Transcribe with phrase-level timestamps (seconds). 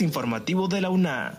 [0.00, 1.38] Informativo de la UNA.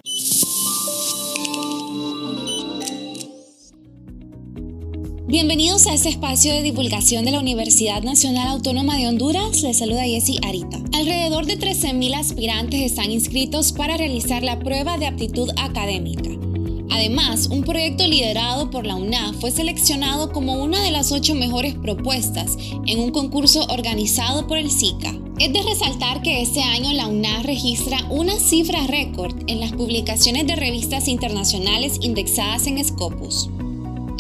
[5.28, 9.64] Bienvenidos a este espacio de divulgación de la Universidad Nacional Autónoma de Honduras.
[9.64, 10.78] Les saluda Jessy Arita.
[10.94, 16.45] Alrededor de 13.000 aspirantes están inscritos para realizar la prueba de aptitud académica.
[16.92, 21.76] Además, un proyecto liderado por la UNA fue seleccionado como una de las ocho mejores
[21.76, 25.14] propuestas en un concurso organizado por el SICA.
[25.40, 30.48] Es de resaltar que este año la UNA registra una cifra récord en las publicaciones
[30.48, 33.50] de revistas internacionales indexadas en Scopus.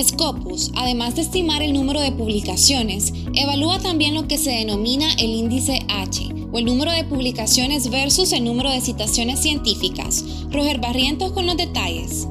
[0.03, 5.31] Scopus, además de estimar el número de publicaciones, evalúa también lo que se denomina el
[5.31, 10.25] índice H, o el número de publicaciones versus el número de citaciones científicas.
[10.51, 12.27] Roger Barrientos con los detalles.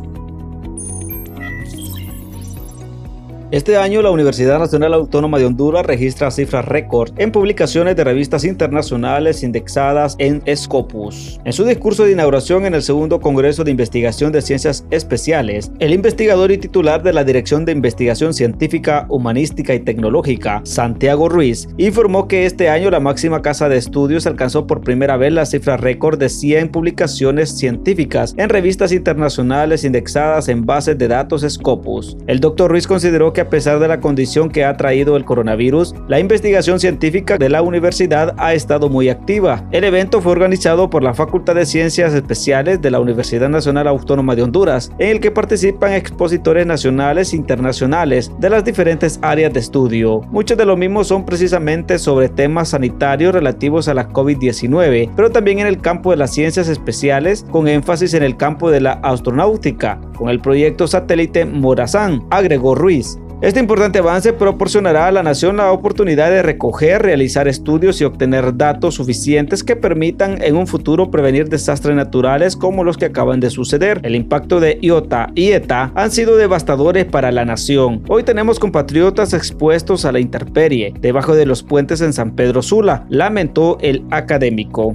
[3.54, 8.42] Este año la Universidad Nacional Autónoma de Honduras registra cifras récord en publicaciones de revistas
[8.42, 11.38] internacionales indexadas en Scopus.
[11.44, 15.94] En su discurso de inauguración en el segundo Congreso de Investigación de Ciencias Especiales, el
[15.94, 22.26] investigador y titular de la Dirección de Investigación Científica, Humanística y Tecnológica, Santiago Ruiz, informó
[22.26, 26.18] que este año la máxima casa de estudios alcanzó por primera vez la cifra récord
[26.18, 32.16] de 100 publicaciones científicas en revistas internacionales indexadas en bases de datos Scopus.
[32.26, 35.94] El doctor Ruiz consideró que a pesar de la condición que ha traído el coronavirus,
[36.08, 39.68] la investigación científica de la universidad ha estado muy activa.
[39.70, 44.34] El evento fue organizado por la Facultad de Ciencias Especiales de la Universidad Nacional Autónoma
[44.34, 49.60] de Honduras, en el que participan expositores nacionales e internacionales de las diferentes áreas de
[49.60, 50.22] estudio.
[50.30, 55.58] Muchos de los mismos son precisamente sobre temas sanitarios relativos a la COVID-19, pero también
[55.58, 60.00] en el campo de las ciencias especiales, con énfasis en el campo de la astronáutica,
[60.14, 63.18] con el proyecto satélite Morazán, agregó Ruiz.
[63.44, 68.56] Este importante avance proporcionará a la nación la oportunidad de recoger, realizar estudios y obtener
[68.56, 73.50] datos suficientes que permitan en un futuro prevenir desastres naturales como los que acaban de
[73.50, 74.00] suceder.
[74.02, 78.02] El impacto de Iota y ETA han sido devastadores para la nación.
[78.08, 83.04] Hoy tenemos compatriotas expuestos a la intemperie debajo de los puentes en San Pedro Sula,
[83.10, 84.94] lamentó el académico.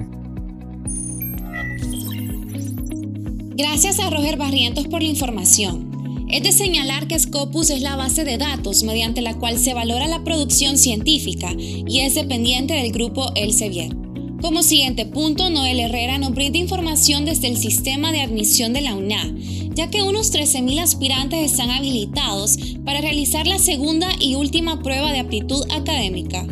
[3.60, 6.26] Gracias a Roger Barrientos por la información.
[6.30, 10.06] Es de señalar que Scopus es la base de datos mediante la cual se valora
[10.06, 13.94] la producción científica y es dependiente del grupo Elsevier.
[14.40, 18.94] Como siguiente punto, Noel Herrera nos brinda información desde el sistema de admisión de la
[18.94, 19.30] UNA,
[19.74, 22.56] ya que unos 13.000 aspirantes están habilitados
[22.86, 26.46] para realizar la segunda y última prueba de aptitud académica.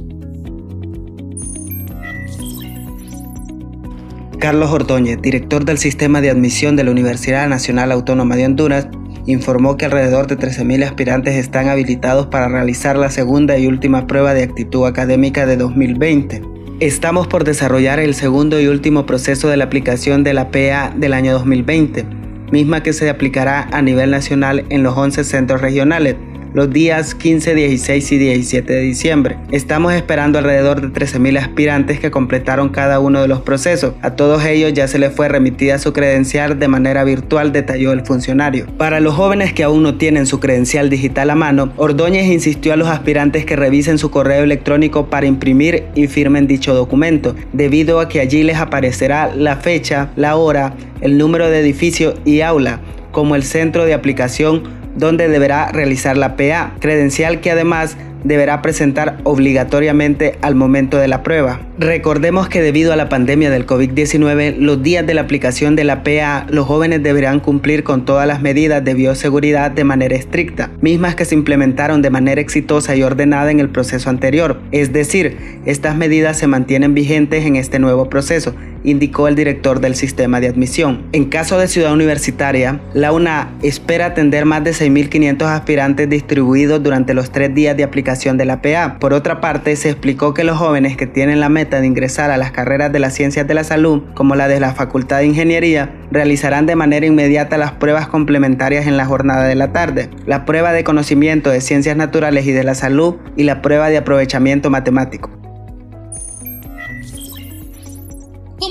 [4.38, 8.86] Carlos Ordóñez, director del sistema de admisión de la Universidad Nacional Autónoma de Honduras,
[9.26, 14.34] informó que alrededor de 13.000 aspirantes están habilitados para realizar la segunda y última prueba
[14.34, 16.42] de actitud académica de 2020.
[16.78, 21.14] Estamos por desarrollar el segundo y último proceso de la aplicación de la PA del
[21.14, 22.06] año 2020,
[22.52, 26.14] misma que se aplicará a nivel nacional en los 11 centros regionales
[26.54, 29.36] los días 15, 16 y 17 de diciembre.
[29.50, 33.94] Estamos esperando alrededor de 13.000 aspirantes que completaron cada uno de los procesos.
[34.02, 38.04] A todos ellos ya se les fue remitida su credencial de manera virtual, detalló el
[38.04, 38.66] funcionario.
[38.76, 42.76] Para los jóvenes que aún no tienen su credencial digital a mano, Ordóñez insistió a
[42.76, 48.08] los aspirantes que revisen su correo electrónico para imprimir y firmen dicho documento, debido a
[48.08, 52.80] que allí les aparecerá la fecha, la hora, el número de edificio y aula,
[53.12, 59.16] como el centro de aplicación donde deberá realizar la PA, credencial que además deberá presentar
[59.24, 61.60] obligatoriamente al momento de la prueba.
[61.80, 66.02] Recordemos que debido a la pandemia del COVID-19, los días de la aplicación de la
[66.02, 71.14] PA, los jóvenes deberán cumplir con todas las medidas de bioseguridad de manera estricta, mismas
[71.14, 74.58] que se implementaron de manera exitosa y ordenada en el proceso anterior.
[74.72, 79.94] Es decir, estas medidas se mantienen vigentes en este nuevo proceso, indicó el director del
[79.94, 81.06] sistema de admisión.
[81.12, 87.14] En caso de ciudad universitaria, la UNA espera atender más de 6.500 aspirantes distribuidos durante
[87.14, 88.96] los tres días de aplicación de la PA.
[88.98, 92.36] Por otra parte, se explicó que los jóvenes que tienen la meta de ingresar a
[92.36, 95.94] las carreras de las ciencias de la salud, como la de la Facultad de Ingeniería,
[96.10, 100.72] realizarán de manera inmediata las pruebas complementarias en la jornada de la tarde, la prueba
[100.72, 105.37] de conocimiento de ciencias naturales y de la salud y la prueba de aprovechamiento matemático.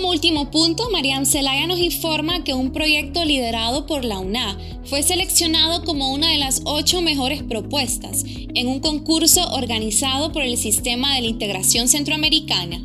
[0.08, 5.84] Último punto, Mariam Zelaya nos informa que un proyecto liderado por la UNA fue seleccionado
[5.84, 11.22] como una de las ocho mejores propuestas en un concurso organizado por el Sistema de
[11.22, 12.82] la Integración Centroamericana.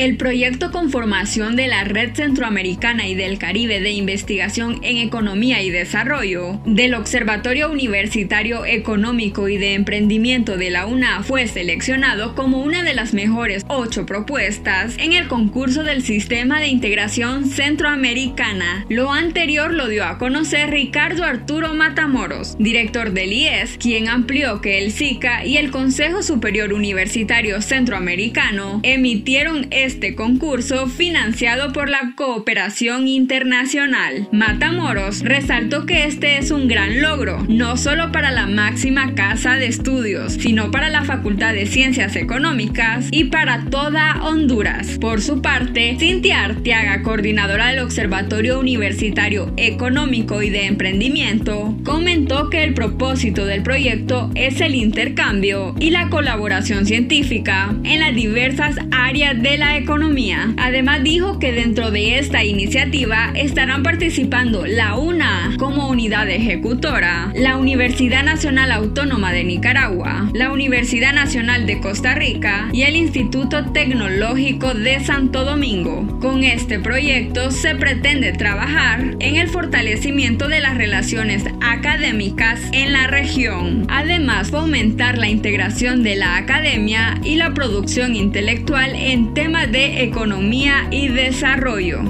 [0.00, 5.68] El proyecto conformación de la Red Centroamericana y del Caribe de Investigación en Economía y
[5.68, 12.82] Desarrollo del Observatorio Universitario Económico y de Emprendimiento de la UNA fue seleccionado como una
[12.82, 18.86] de las mejores ocho propuestas en el concurso del Sistema de Integración Centroamericana.
[18.88, 24.78] Lo anterior lo dio a conocer Ricardo Arturo Matamoros, director del IES, quien amplió que
[24.78, 33.08] el SICA y el Consejo Superior Universitario Centroamericano emitieron este concurso financiado por la cooperación
[33.08, 34.28] internacional.
[34.32, 39.66] Matamoros resaltó que este es un gran logro, no solo para la máxima casa de
[39.66, 44.98] estudios, sino para la Facultad de Ciencias Económicas y para toda Honduras.
[45.00, 52.64] Por su parte, Cintia Arteaga, coordinadora del Observatorio Universitario Económico y de Emprendimiento, comentó que
[52.64, 59.40] el propósito del proyecto es el intercambio y la colaboración científica en las diversas áreas
[59.42, 60.54] de la economía.
[60.56, 67.56] Además dijo que dentro de esta iniciativa estarán participando la UNA como unidad ejecutora, la
[67.56, 74.74] Universidad Nacional Autónoma de Nicaragua, la Universidad Nacional de Costa Rica y el Instituto Tecnológico
[74.74, 76.18] de Santo Domingo.
[76.20, 83.06] Con este proyecto se pretende trabajar en el fortalecimiento de las relaciones académicas en la
[83.06, 83.86] región.
[83.88, 90.88] Además, fomentar la integración de la academia y la producción intelectual en temas de economía
[90.90, 92.00] y desarrollo.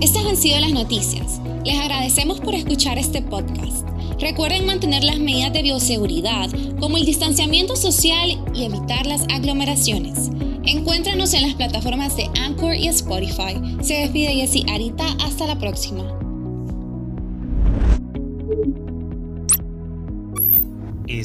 [0.00, 1.40] Estas han sido las noticias.
[1.64, 3.86] Les agradecemos por escuchar este podcast.
[4.18, 6.50] Recuerden mantener las medidas de bioseguridad,
[6.80, 10.30] como el distanciamiento social y evitar las aglomeraciones.
[10.64, 13.60] Encuéntranos en las plataformas de Anchor y Spotify.
[13.82, 15.06] Se despide Jessy Arita.
[15.24, 16.21] Hasta la próxima.